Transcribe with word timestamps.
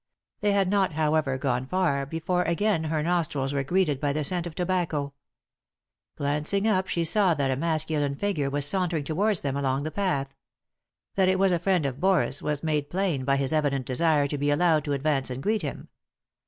They 0.39 0.51
had 0.53 0.67
not, 0.67 0.93
however, 0.93 1.37
gone 1.37 1.67
tar 1.67 2.07
before 2.07 2.41
again 2.41 2.85
her 2.85 3.03
nostrils 3.03 3.53
were 3.53 3.63
greeted 3.63 3.99
by 3.99 4.13
the 4.13 4.23
scent 4.23 4.47
of 4.47 4.55
tobacco. 4.55 5.13
Glancing 6.17 6.67
up 6.67 6.87
she 6.87 7.03
saw 7.03 7.35
that 7.35 7.51
a 7.51 7.55
masculine 7.55 8.15
figure 8.15 8.49
was 8.49 8.65
sauntering 8.65 9.03
towards 9.03 9.41
them 9.41 9.55
along 9.55 9.83
the 9.83 9.91
path. 9.91 10.33
That 11.13 11.29
it 11.29 11.37
was 11.37 11.51
a 11.51 11.59
friend 11.59 11.85
of 11.85 11.99
Boris' 11.99 12.41
was 12.41 12.63
made 12.63 12.89
plain 12.89 13.25
by 13.25 13.35
his 13.37 13.53
evident 13.53 13.85
desire 13.85 14.27
to 14.29 14.39
be 14.39 14.49
allowed 14.49 14.85
to 14.85 14.93
advance 14.93 15.29
and 15.29 15.43
greet 15.43 15.61
him. 15.61 15.87